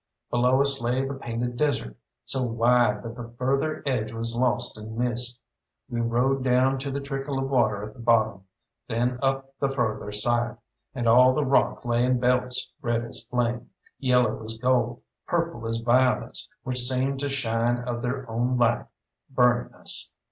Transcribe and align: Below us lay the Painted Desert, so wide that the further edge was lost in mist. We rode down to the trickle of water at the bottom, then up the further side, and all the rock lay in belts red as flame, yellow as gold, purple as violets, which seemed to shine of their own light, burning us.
Below 0.31 0.61
us 0.61 0.81
lay 0.81 1.05
the 1.07 1.13
Painted 1.13 1.57
Desert, 1.57 1.95
so 2.25 2.41
wide 2.41 3.03
that 3.03 3.13
the 3.15 3.31
further 3.37 3.83
edge 3.85 4.11
was 4.11 4.35
lost 4.35 4.75
in 4.75 4.97
mist. 4.97 5.39
We 5.91 5.99
rode 6.01 6.43
down 6.43 6.79
to 6.79 6.89
the 6.89 6.99
trickle 6.99 7.37
of 7.37 7.47
water 7.51 7.83
at 7.83 7.93
the 7.93 7.99
bottom, 7.99 8.45
then 8.87 9.19
up 9.21 9.53
the 9.59 9.69
further 9.69 10.11
side, 10.11 10.57
and 10.95 11.07
all 11.07 11.35
the 11.35 11.45
rock 11.45 11.85
lay 11.85 12.03
in 12.03 12.19
belts 12.19 12.71
red 12.81 13.05
as 13.05 13.21
flame, 13.29 13.69
yellow 13.99 14.41
as 14.43 14.57
gold, 14.57 15.03
purple 15.27 15.67
as 15.67 15.77
violets, 15.77 16.49
which 16.63 16.79
seemed 16.79 17.19
to 17.19 17.29
shine 17.29 17.77
of 17.87 18.01
their 18.01 18.27
own 18.27 18.57
light, 18.57 18.87
burning 19.29 19.71
us. 19.75 20.13